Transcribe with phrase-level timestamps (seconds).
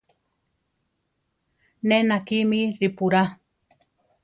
[1.87, 3.23] Ne nakí mí ripurá.